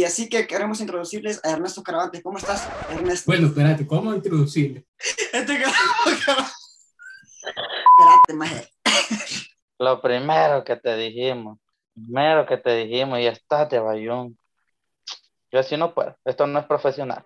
[0.00, 2.22] y así que queremos introducirles a Ernesto Caravante.
[2.22, 3.30] ¿Cómo estás, Ernesto?
[3.30, 4.86] Bueno, espérate, ¿cómo introducirle?
[4.98, 5.36] Este
[7.92, 8.66] Espérate, maje.
[9.78, 11.58] Lo primero que te dijimos,
[11.92, 14.38] primero que te dijimos, y estás de bayón.
[15.52, 17.22] Yo así no puedo, esto no es profesional.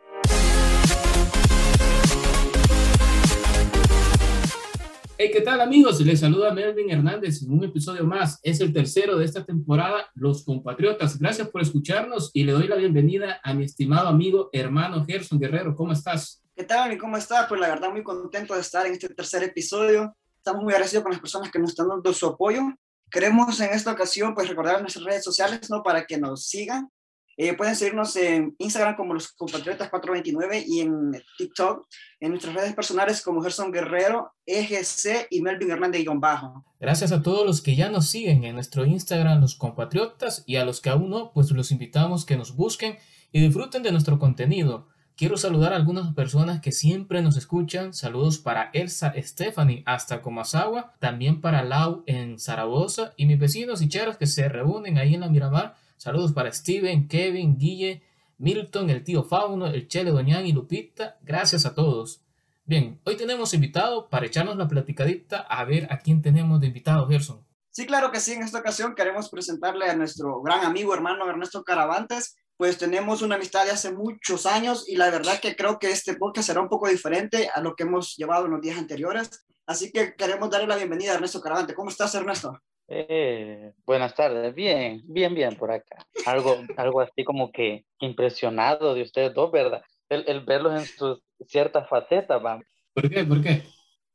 [5.16, 6.00] Hey, ¿qué tal amigos?
[6.00, 8.40] Les saluda Melvin Hernández en un episodio más.
[8.42, 11.20] Es el tercero de esta temporada, Los Compatriotas.
[11.20, 15.76] Gracias por escucharnos y le doy la bienvenida a mi estimado amigo hermano Gerson Guerrero.
[15.76, 16.42] ¿Cómo estás?
[16.56, 17.46] ¿Qué tal y cómo estás?
[17.48, 20.16] Pues la verdad muy contento de estar en este tercer episodio.
[20.36, 22.62] Estamos muy agradecidos con las personas que nos están dando su apoyo.
[23.08, 25.84] Queremos en esta ocasión pues recordar nuestras redes sociales, ¿no?
[25.84, 26.90] Para que nos sigan
[27.36, 31.86] eh, pueden seguirnos en Instagram como los compatriotas 429 y en TikTok,
[32.20, 36.64] en nuestras redes personales como Gerson Guerrero, EGC y Melvin Hernández-Bajo.
[36.80, 40.64] Gracias a todos los que ya nos siguen en nuestro Instagram, los compatriotas, y a
[40.64, 42.98] los que aún no, pues los invitamos que nos busquen
[43.32, 44.88] y disfruten de nuestro contenido.
[45.16, 47.94] Quiero saludar a algunas personas que siempre nos escuchan.
[47.94, 53.88] Saludos para Elsa Stephanie hasta Comasagua, también para Lau en Zaragoza y mis vecinos y
[53.88, 58.02] cheros que se reúnen ahí en la Miramar Saludos para Steven, Kevin, Guille,
[58.36, 61.16] Milton, el tío Fauno, el Chele, Doñán y Lupita.
[61.22, 62.20] Gracias a todos.
[62.66, 67.08] Bien, hoy tenemos invitado para echarnos la platicadita a ver a quién tenemos de invitado,
[67.08, 67.42] Gerson.
[67.70, 68.32] Sí, claro que sí.
[68.32, 72.36] En esta ocasión queremos presentarle a nuestro gran amigo, hermano Ernesto Caravantes.
[72.58, 76.16] Pues tenemos una amistad de hace muchos años y la verdad que creo que este
[76.16, 79.46] podcast será un poco diferente a lo que hemos llevado en los días anteriores.
[79.64, 81.74] Así que queremos darle la bienvenida a Ernesto Caravante.
[81.74, 82.60] ¿Cómo estás, Ernesto?
[82.88, 86.06] Eh, buenas tardes, bien, bien, bien por acá.
[86.26, 89.82] Algo, algo así como que impresionado de ustedes dos, ¿verdad?
[90.08, 92.66] El, el verlos en sus ciertas facetas, vamos.
[92.92, 93.24] ¿Por qué?
[93.24, 93.62] ¿Por qué?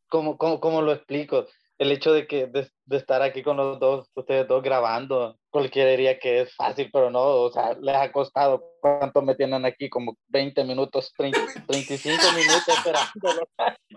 [0.07, 1.47] ¿Cómo, cómo, cómo lo explico?
[1.77, 5.91] El hecho de que de, de, estar aquí con los dos, ustedes dos grabando, cualquiera
[5.91, 9.89] diría que es fácil, pero no, o sea, les ha costado, ¿cuánto me tienen aquí?
[9.89, 13.47] Como 20 minutos, 30, 35 minutos esperando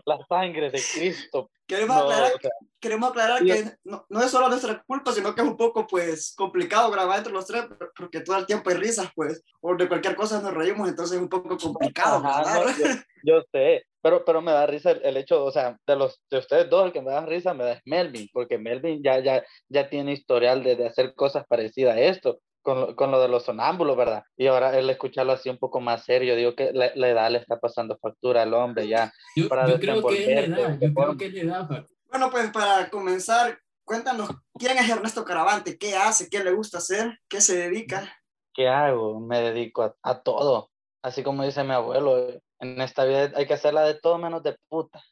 [0.05, 1.51] la sangre de Cristo.
[1.67, 5.35] Queremos no, aclarar, o sea, queremos aclarar que no, no, es solo nuestra culpa, sino
[5.35, 8.77] que es un poco, pues, complicado grabar entre los tres, porque todo el tiempo hay
[8.77, 12.23] risas, pues, o de cualquier cosa nos reímos, entonces es un poco complicado.
[12.25, 12.87] Ajá, no, yo,
[13.25, 16.39] yo, sé, pero, pero me da risa el, el, hecho, o sea, de, los, de
[16.39, 19.45] ustedes dos, el que me da risa me da es Melvin, porque Melvin ya, ya,
[19.69, 22.41] ya tiene historial de, de hacer cosas parecidas a esto.
[22.65, 24.23] Con lo, con lo, de los sonámbulos, ¿verdad?
[24.37, 27.39] Y ahora el escucharlo así un poco más serio, digo que la, la edad le
[27.39, 29.13] está pasando factura al hombre ya.
[29.35, 31.87] Yo, para yo creo que es la edad, yo creo que es la edad.
[32.09, 35.77] Bueno, pues para comenzar, cuéntanos, ¿quién es Ernesto Caravante?
[35.77, 36.29] ¿Qué hace?
[36.31, 37.19] ¿Qué le gusta hacer?
[37.29, 38.17] ¿Qué se dedica?
[38.55, 39.19] ¿Qué hago?
[39.19, 40.71] Me dedico a, a todo.
[41.03, 42.29] Así como dice mi abuelo,
[42.63, 45.03] en esta vida hay que hacerla de todo menos de puta.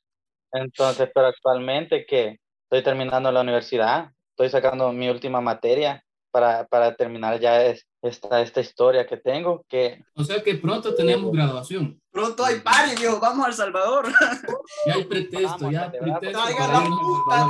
[0.53, 6.95] Entonces, pero actualmente que estoy terminando la universidad, estoy sacando mi última materia para, para
[6.95, 9.65] terminar ya es, esta, esta historia que tengo.
[9.69, 10.05] Que...
[10.15, 12.01] O sea que pronto tenemos graduación.
[12.13, 14.07] Pronto hay party, Dios, vamos a El Salvador.
[14.87, 16.39] Ya hay pretexto, Vamos, ya te pretexto.
[16.39, 17.49] la puta.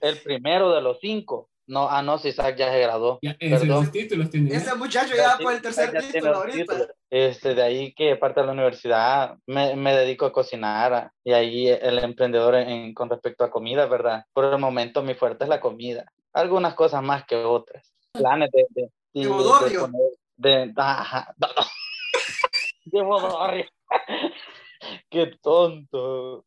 [0.00, 1.48] El primero de los cinco.
[1.66, 3.18] No, ah, no, si Isaac ya se graduó.
[3.22, 3.90] Ya, ese, Perdón.
[3.90, 4.54] títulos tiene.
[4.54, 6.58] Ese muchacho ya por el tercer Ya título ahorita.
[6.58, 6.88] títulos.
[7.08, 11.68] Este, de ahí que parte de la universidad me, me dedico a cocinar y ahí
[11.68, 14.24] el emprendedor en, con respecto a comida, ¿verdad?
[14.32, 16.12] Por el momento mi fuerte es la comida.
[16.32, 17.92] Algunas cosas más que otras.
[18.12, 18.66] Planes de...
[18.70, 19.28] de, de,
[20.36, 21.62] De de- ajá, no, no.
[22.84, 23.66] De bodorrio.
[25.10, 26.44] Qué tonto.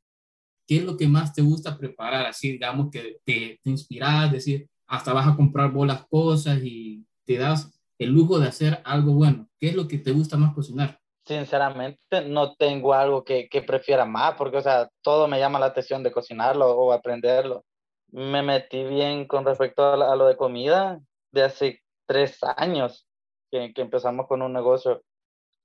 [0.68, 2.28] ¿Qué es lo que más te gusta preparar?
[2.28, 7.38] Así, digamos, que te, te inspiras, decir, hasta vas a comprar bolas cosas y te
[7.38, 9.48] das el lujo de hacer algo bueno.
[9.60, 11.00] ¿Qué es lo que te gusta más cocinar?
[11.26, 15.68] Sinceramente, no tengo algo que, que prefiera más, porque, o sea, todo me llama la
[15.68, 17.66] atención de cocinarlo o aprenderlo.
[18.12, 21.00] Me metí bien con respecto a, la- lo de comida
[21.32, 23.06] de hace tres años,
[23.52, 25.04] que, empezamos con un negocio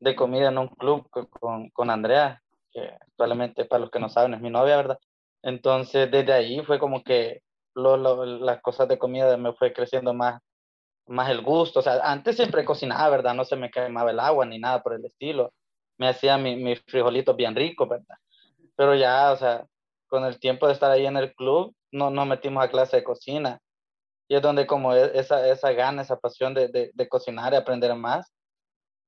[0.00, 2.42] de comida en un club con, con, con Andrea,
[2.72, 4.98] que actualmente, para los que no saben, es mi novia, ¿verdad?
[5.42, 7.40] Entonces, desde ahí fue como que
[7.74, 10.42] lo, lo- las cosas de comida me fue creciendo más,
[11.06, 11.80] más el gusto.
[11.80, 13.34] O sea, antes siempre cocinaba, ¿verdad?
[13.34, 15.52] No se me quemaba el agua ni nada por el estilo.
[15.98, 18.16] Me hacía mi- mis frijolitos bien ricos, ¿verdad?
[18.76, 19.64] Pero ya, o sea,
[20.06, 23.04] con el tiempo de estar ahí en el club, no nos metimos a clase de
[23.04, 23.58] cocina.
[24.28, 27.56] Y es donde como e- esa, esa gana, esa pasión de, de, de cocinar y
[27.56, 28.32] aprender más.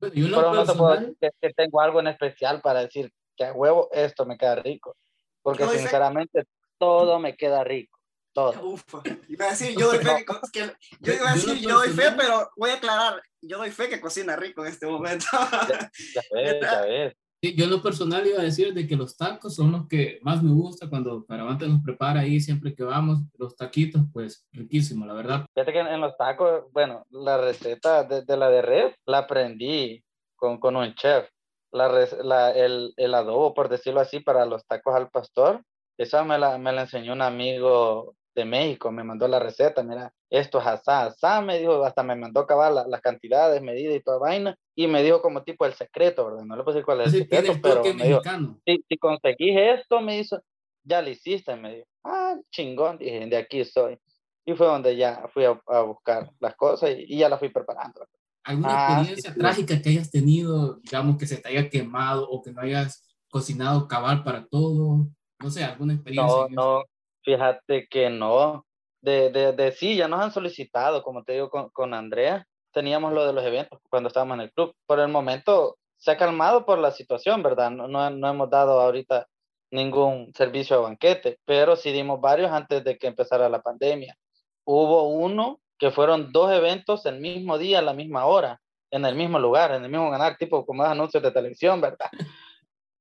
[0.01, 2.81] Yo en lo Pero no te puedo decir que, que tengo algo en especial para
[2.81, 4.95] decir que a huevo esto me queda rico.
[5.43, 6.45] Porque No, sinceramente
[6.79, 7.96] todo me queda rico.
[8.37, 8.53] Todo.
[8.63, 9.01] Ufa.
[9.29, 12.51] Iba a decir, yo doy fe que, yo iba a decir, yo doy fe, pero
[12.55, 15.25] voy a aclarar, yo doy fe que cocina rico en este momento.
[15.33, 15.91] Ya
[16.35, 17.15] ves, ya ves.
[17.41, 20.43] yo en lo personal iba a decir de que los tacos son los que más
[20.43, 25.15] me gusta cuando Caravante nos prepara ahí siempre que vamos, los taquitos, pues riquísimo, la
[25.15, 25.47] verdad.
[25.55, 30.05] Fíjate que en los tacos, bueno, la receta de, la de red la aprendí
[30.35, 31.27] con, con un chef.
[31.73, 31.89] La,
[32.23, 35.63] la el, el, adobo, por decirlo así, para los tacos al pastor,
[35.97, 40.13] esa me la, me la enseñó un amigo de México, me mandó la receta, mira,
[40.29, 44.19] esto es asá, asá, me dijo, hasta me mandó acabar las cantidades, medidas y toda
[44.19, 46.45] vaina, y me dijo como tipo el secreto, ¿verdad?
[46.45, 48.21] No le puse cuál es el secreto, pero me dijo,
[48.67, 50.41] si, si, conseguís esto, me hizo,
[50.85, 53.99] ya lo hiciste, me dijo, ah, chingón, dije, de aquí estoy.
[54.45, 58.07] Y fue donde ya fui a, a buscar las cosas y, ya las fui preparando.
[58.45, 62.53] ¿Alguna ah, experiencia trágica que hayas tenido, digamos, que se te haya quemado o que
[62.53, 65.09] no hayas cocinado cabal para todo?
[65.41, 66.47] No sé, alguna experiencia.
[66.51, 66.85] No, no,
[67.27, 68.65] Fíjate que no.
[69.03, 73.13] De, de, de, sí, ya nos han solicitado, como te digo con, con Andrea, teníamos
[73.13, 74.75] lo de los eventos cuando estábamos en el club.
[74.87, 77.71] Por el momento se ha calmado por la situación, ¿verdad?
[77.71, 79.27] No, no, no hemos dado ahorita
[79.73, 84.17] ningún servicio a banquete, pero sí dimos varios antes de que empezara la pandemia.
[84.65, 88.61] Hubo uno que fueron dos eventos el mismo día, a la misma hora,
[88.93, 92.09] en el mismo lugar, en el mismo canal, tipo como anuncios de televisión, ¿verdad?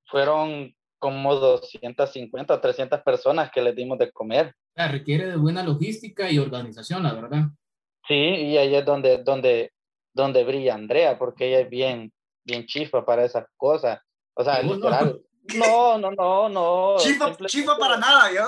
[0.06, 4.56] Fueron como 250 o 300 personas que les dimos de comer.
[4.76, 7.44] requiere de buena logística y organización, la verdad.
[8.08, 9.72] Sí, y ahí es donde, donde,
[10.14, 12.12] donde brilla Andrea, porque ella es bien,
[12.44, 14.00] bien chifa para esas cosas.
[14.36, 15.22] O sea, literal.
[15.56, 16.96] No, no, no, no.
[16.98, 18.46] Chifa, chifa para nada, yo.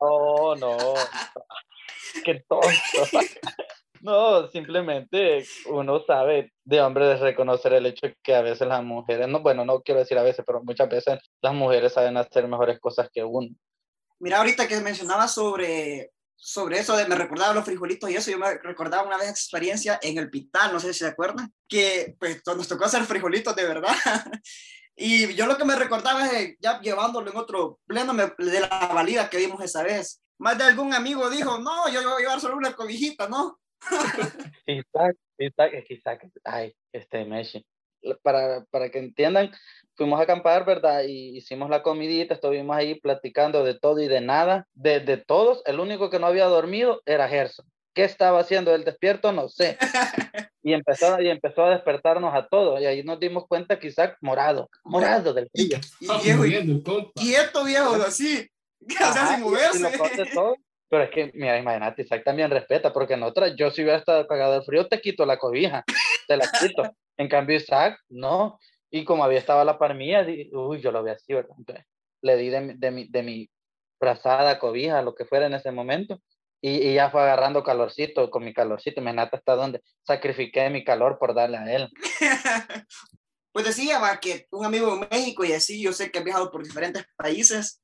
[0.00, 0.76] No, no.
[2.24, 2.68] Qué tonto.
[4.08, 9.28] No, simplemente uno sabe de hombre de reconocer el hecho que a veces las mujeres,
[9.28, 12.80] no, bueno, no quiero decir a veces, pero muchas veces las mujeres saben hacer mejores
[12.80, 13.50] cosas que uno.
[14.18, 18.38] Mira, ahorita que mencionaba sobre, sobre eso, de, me recordaba los frijolitos y eso, yo
[18.38, 22.40] me recordaba una vez experiencia en el Pital, no sé si se acuerdan, que pues
[22.46, 23.92] nos tocó hacer frijolitos de verdad.
[24.96, 29.28] y yo lo que me recordaba es ya llevándolo en otro pleno de la valida
[29.28, 30.22] que vimos esa vez.
[30.38, 33.58] Más de algún amigo dijo, no, yo voy a llevar solo una cobijita, ¿no?
[34.66, 37.64] Isaac, Isaac, Isaac, ay, este Messi.
[38.22, 39.50] Para, para que entiendan,
[39.96, 41.02] fuimos a acampar, ¿verdad?
[41.06, 45.62] Y hicimos la comidita, estuvimos ahí platicando de todo y de nada, de, de todos.
[45.66, 47.66] El único que no había dormido era Gerson.
[47.94, 49.32] ¿Qué estaba haciendo el despierto?
[49.32, 49.76] No sé.
[50.60, 52.78] Y empezó, y empezó a despertarnos a todos.
[52.80, 55.78] Y ahí nos dimos cuenta que Isaac morado, morado del frío.
[55.98, 56.82] Y, y,
[57.14, 58.46] quieto, viejo, así.
[58.86, 59.90] O sea, sin moverse.
[60.88, 64.26] Pero es que, mira, imagínate, Isaac también respeta, porque en otras, yo si hubiera estado
[64.26, 65.84] cagado de frío, te quito la cobija,
[66.26, 66.82] te la quito.
[67.18, 68.58] en cambio, Isaac, no.
[68.90, 71.54] Y como había estado la par mía, uy, yo lo vi así, ¿verdad?
[72.22, 73.50] le di de, de, mi, de mi
[74.00, 76.20] brazada, cobija, lo que fuera en ese momento,
[76.60, 81.18] y, y, ya fue agarrando calorcito, con mi calorcito, imagínate hasta dónde sacrifiqué mi calor
[81.18, 81.88] por darle a él.
[83.52, 86.50] pues decía, va, que un amigo de México y así, yo sé que ha viajado
[86.50, 87.80] por diferentes países,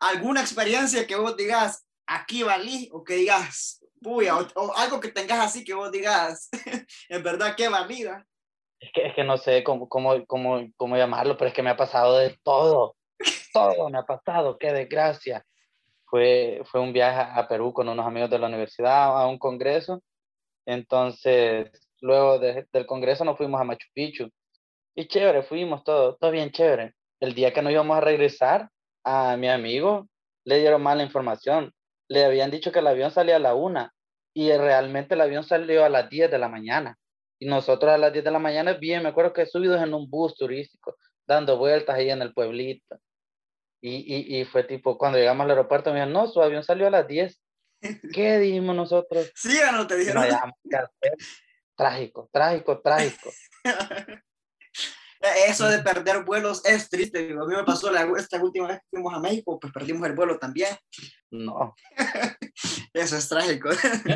[0.00, 5.40] alguna experiencia que vos digas, aquí valí, o que digas, puya, o, algo que tengas
[5.40, 6.48] así que vos digas,
[7.08, 8.26] en verdad que valida.
[8.78, 11.70] Es que, es que no sé cómo, cómo, cómo, cómo llamarlo, pero es que me
[11.70, 12.96] ha pasado de todo,
[13.52, 15.44] todo me ha pasado, qué desgracia.
[16.04, 20.02] Fue, fue un viaje a Perú con unos amigos de la universidad a un congreso,
[20.64, 21.70] entonces
[22.00, 24.30] luego del congreso nos fuimos a Machu Picchu
[24.94, 26.94] y chévere, fuimos todo, todo bien chévere.
[27.18, 28.68] El día que nos íbamos a regresar,
[29.04, 30.08] a mi amigo
[30.44, 31.72] le dieron mala información
[32.08, 33.92] le habían dicho que el avión salía a la una
[34.34, 36.98] y realmente el avión salió a las 10 de la mañana.
[37.38, 40.08] Y nosotros a las 10 de la mañana, bien, me acuerdo que subidos en un
[40.08, 42.98] bus turístico, dando vueltas ahí en el pueblito.
[43.80, 46.90] Y, y, fue tipo, cuando llegamos al aeropuerto, me dijeron, no, su avión salió a
[46.90, 47.40] las 10.
[48.14, 49.30] ¿Qué dijimos nosotros?
[49.34, 50.24] Sí, no te dijeron.
[51.76, 53.30] trágico, trágico, trágico.
[55.48, 57.32] Eso de perder vuelos es triste.
[57.32, 60.14] A mí me pasó la, esta última vez que fuimos a México, pues perdimos el
[60.14, 60.76] vuelo también.
[61.30, 61.74] No.
[62.92, 63.70] Eso es trágico.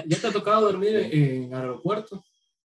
[0.06, 2.20] ¿Ya, te ha tocado dormir en aeropuertos?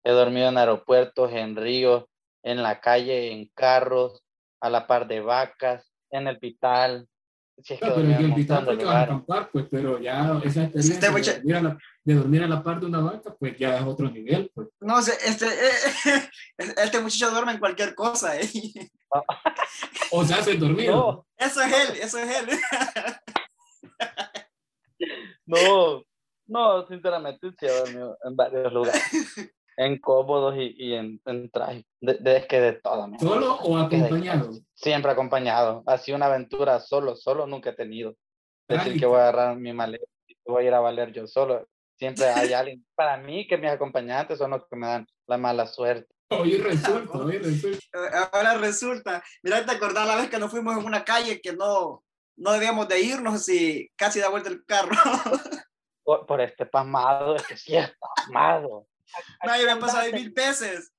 [0.04, 2.06] He dormido en aeropuertos, en ríos,
[2.44, 4.24] en la calle, en carros,
[4.62, 7.08] a la par de vacas, en el hospital.
[7.64, 11.12] Si es que pero el hospital que vas a acampar, pues, pero ya esa experiencia
[11.12, 14.10] de, dormir la, de, dormir a la, par de una vaca, pues ya es otro
[14.10, 14.52] nivel.
[14.54, 14.68] Pues.
[14.80, 16.30] No, este, eh,
[16.78, 18.40] este muchacho duerme en cualquier cosa.
[18.40, 18.48] ¿eh?
[20.12, 21.26] o sea, se dormido.
[21.36, 22.48] Eso es él, eso es él.
[25.46, 26.04] No,
[26.46, 29.02] no, sinceramente sí he dormido en varios lugares.
[29.78, 31.86] En cómodos y, y en, en traje.
[32.02, 33.08] De, es que de todo.
[33.20, 34.52] ¿Solo o acompañado?
[34.74, 35.84] Siempre acompañado.
[35.86, 38.16] Ha sido una aventura solo, solo nunca he tenido.
[38.68, 41.68] Decir que voy a agarrar mi maleta y voy a ir a valer yo solo.
[41.98, 42.86] Siempre hay alguien.
[42.96, 46.08] Para mí, que mis acompañantes son los que me dan la mala suerte.
[46.30, 48.30] Hoy resulta, hoy resulta.
[48.34, 49.24] Ahora resulta.
[49.44, 52.04] Mira, te acordás la vez que nos fuimos en una calle que no,
[52.36, 54.96] no debíamos de irnos y casi da vuelta el carro.
[56.04, 58.88] Por, este pasmado, es que sí es pasmado.
[59.46, 60.92] Nadie me ha pasado mil veces.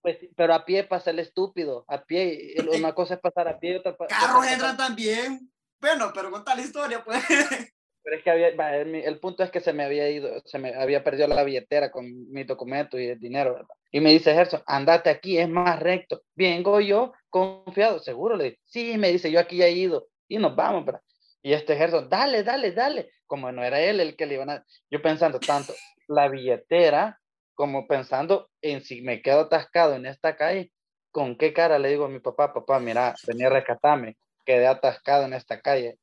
[0.00, 3.78] Pues, pero a pie pasa el estúpido, a pie, una cosa es pasar a pie,
[3.78, 5.50] otra Carros entran también.
[5.80, 7.22] Bueno, pero con tal historia, pues.
[8.00, 11.04] Pero es que había, el punto es que se me había ido, se me había
[11.04, 13.68] perdido la billetera con mi documento y el dinero, ¿verdad?
[13.90, 16.22] Y me dice Gerson, andate aquí, es más recto.
[16.34, 18.60] Vengo yo confiado, seguro, le dije.
[18.64, 20.08] Sí, me dice, yo aquí ya he ido.
[20.26, 21.02] Y nos vamos, ¿verdad?
[21.42, 23.10] Y este Gerson, dale, dale, dale.
[23.26, 24.64] Como no era él el que le iban a...
[24.90, 25.74] Yo pensando tanto,
[26.06, 27.20] la billetera,
[27.58, 30.70] como pensando en si me quedo atascado en esta calle,
[31.10, 35.24] ¿con qué cara le digo a mi papá, papá, mira, venía a rescatarme, quedé atascado
[35.24, 35.98] en esta calle?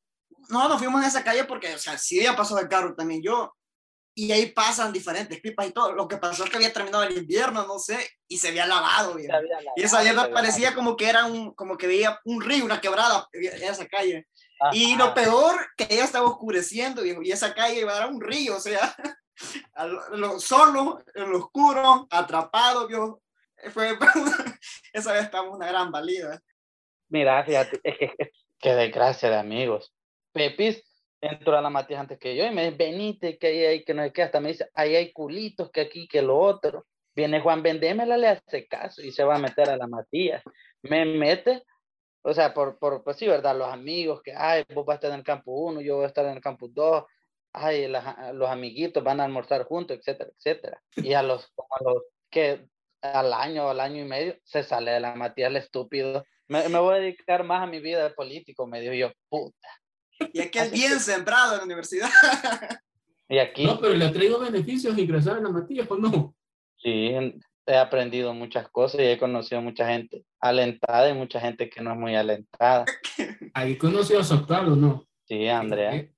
[0.48, 3.22] no, nos fuimos en esa calle porque, o sea, sí había pasado el carro también
[3.22, 3.52] yo.
[4.18, 5.92] Y ahí pasan diferentes pipas y todo.
[5.92, 9.14] Lo que pasó es que había terminado el invierno, no sé, y se había lavado,
[9.14, 9.30] bien.
[9.76, 13.28] y esa mierda parecía como que era un, como que veía un río, una quebrada
[13.32, 14.26] en esa calle.
[14.72, 18.22] Y lo peor, que ya estaba oscureciendo, viejo, y esa calle iba a dar un
[18.22, 18.96] río, o sea,
[20.38, 23.22] solo, en lo oscuro, atrapado, viejo.
[23.72, 23.96] Fue,
[24.92, 26.40] esa vez estábamos una gran valida.
[27.08, 28.14] Mira, fíjate, es que,
[28.58, 29.94] qué desgracia de amigos.
[30.32, 30.82] Pepis
[31.20, 33.94] entró a la Matías antes que yo y me dice, venite, que ahí hay, que
[33.94, 36.86] no sé qué, hasta me dice, ahí hay culitos, que aquí, que lo otro.
[37.14, 40.42] Viene Juan Vendémela, le hace caso y se va a meter a la Matías.
[40.82, 41.62] Me mete,
[42.22, 43.56] o sea, por, por pues sí, ¿verdad?
[43.56, 46.08] Los amigos que, ay, vos vas a estar en el campo 1, yo voy a
[46.08, 47.04] estar en el campo 2,
[47.56, 50.82] ay, los amiguitos van a almorzar juntos, etcétera, etcétera.
[50.96, 52.68] Y a los, a los que
[53.02, 56.24] al año, al año y medio, se sale de la Matías el estúpido.
[56.48, 59.68] Me, me voy a dedicar más a mi vida de político, me dijo yo, puta
[60.32, 62.08] y aquí es bien sembrado en la universidad.
[63.28, 63.66] Y aquí.
[63.66, 66.36] No, pero le ha traído beneficios ingresar en la Matías, ¿o no?
[66.76, 67.12] Sí,
[67.66, 71.90] he aprendido muchas cosas y he conocido mucha gente alentada y mucha gente que no
[71.90, 72.84] es muy alentada.
[73.52, 75.08] ¿Ahí conoció a o no?
[75.24, 76.08] Sí, Andrea.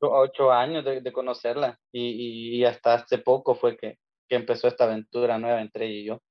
[0.00, 5.38] Ocho, años de, conocerla y, y, hasta hace poco fue que, que empezó esta aventura
[5.38, 6.22] nueva entre ella y yo.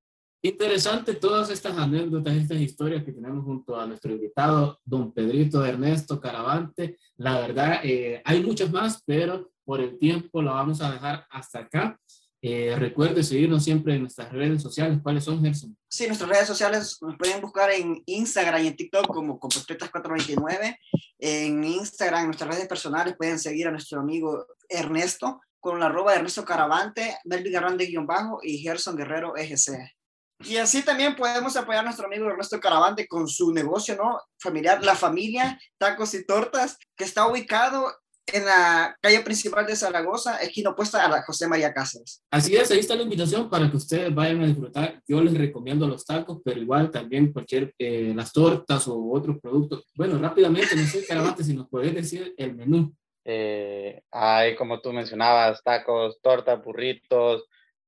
[0.43, 6.21] Interesante todas estas anécdotas, estas historias que tenemos junto a nuestro invitado, don Pedrito Ernesto
[6.21, 6.97] Caravante.
[7.17, 11.59] La verdad, eh, hay muchas más, pero por el tiempo la vamos a dejar hasta
[11.59, 11.99] acá.
[12.41, 14.99] Eh, recuerde seguirnos siempre en nuestras redes sociales.
[15.01, 15.75] ¿Cuáles son, Gerson?
[15.89, 20.77] Sí, nuestras redes sociales nos pueden buscar en Instagram y en TikTok como Compostetas429.
[21.19, 26.11] En Instagram, en nuestras redes personales, pueden seguir a nuestro amigo Ernesto con la arroba
[26.11, 29.97] de Ernesto Caravante, Melvin Garrande guion bajo y Gerson Guerrero EGC.
[30.45, 34.21] Y así también podemos apoyar a nuestro amigo Ernesto Caravante con su negocio, ¿no?
[34.39, 37.91] Familiar, La Familia, Tacos y Tortas, que está ubicado
[38.33, 42.23] en la calle principal de Zaragoza, esquina opuesta a la José María Cáceres.
[42.29, 45.01] Así es, ahí está la invitación para que ustedes vayan a disfrutar.
[45.07, 49.85] Yo les recomiendo los tacos, pero igual también cualquier, eh, las tortas o otros productos.
[49.95, 52.93] Bueno, rápidamente, no sé, Caravante, si nos puedes decir el menú.
[53.23, 57.45] Eh, hay, como tú mencionabas, tacos, tortas, burritos,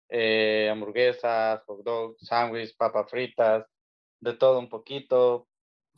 [0.10, 3.66] eh, hamburguesas, hot dogs, sándwiches, papas fritas,
[4.22, 5.49] de todo un poquito.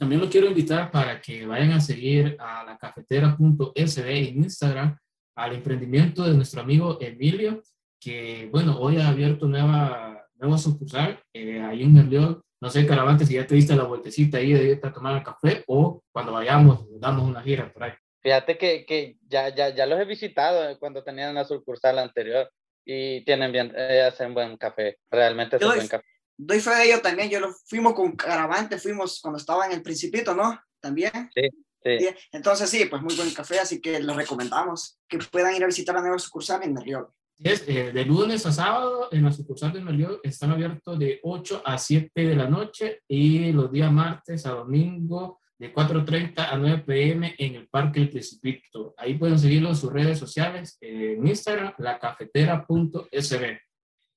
[0.01, 4.97] También los quiero invitar para que vayan a seguir a la cafetera.sb en Instagram,
[5.35, 7.61] al emprendimiento de nuestro amigo Emilio,
[7.99, 12.41] que bueno, hoy ha abierto nueva, nueva sucursal eh, ahí en Merlión.
[12.59, 15.23] No sé, Caravante, si ya te diste la vueltecita ahí de irte a tomar el
[15.23, 17.91] café o cuando vayamos, damos una gira por ahí.
[18.23, 22.49] Fíjate que, que ya, ya, ya los he visitado cuando tenían la sucursal anterior
[22.83, 26.07] y tienen bien, eh, hacen buen café, realmente es buen café.
[26.43, 29.83] Doy fe de ello también, yo lo fuimos con Caravante, fuimos cuando estaba en el
[29.83, 30.59] Principito, ¿no?
[30.79, 31.29] También.
[31.35, 31.49] Sí,
[31.83, 32.07] sí.
[32.31, 35.93] Entonces sí, pues muy buen café, así que les recomendamos que puedan ir a visitar
[35.93, 37.07] la nueva sucursal en Merriol.
[37.37, 41.61] Es, eh, de lunes a sábado en la sucursal de Merriol están abiertos de 8
[41.63, 46.83] a 7 de la noche y los días martes a domingo de 4.30 a 9
[46.87, 48.95] pm en el Parque El Precipito.
[48.97, 53.59] Ahí pueden seguirlo en sus redes sociales, en Instagram, lacafetera.sb.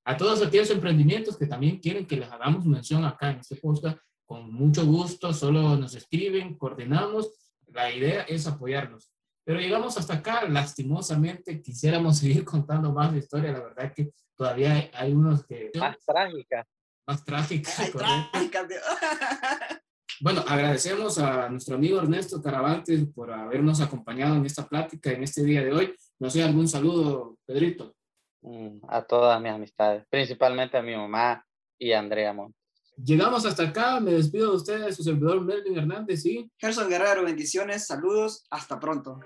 [0.06, 3.96] A todos aquellos emprendimientos que también quieren que les hagamos mención acá en este podcast,
[4.26, 7.32] con mucho gusto, solo nos escriben, coordinamos.
[7.72, 9.10] La idea es apoyarnos.
[9.44, 14.90] Pero llegamos hasta acá, lastimosamente quisiéramos seguir contando más de historia, la verdad que todavía
[14.92, 15.70] hay, unos que...
[15.78, 16.66] Más trágicas.
[17.06, 17.90] Más trágicas.
[17.90, 18.66] trágicas.
[20.20, 25.42] Bueno, agradecemos a nuestro amigo Ernesto Caravantes por habernos acompañado en esta plática, en este
[25.42, 25.94] día de hoy.
[26.20, 27.96] No sé, algún saludo, Pedrito.
[28.44, 31.42] Mm, a todas mis amistades, principalmente a mi mamá
[31.78, 32.60] y a Andrea Montes.
[33.02, 37.86] Llegamos hasta acá, me despido de ustedes, su servidor Melvin Hernández y Gerson Guerrero, bendiciones,
[37.86, 39.18] saludos, hasta pronto.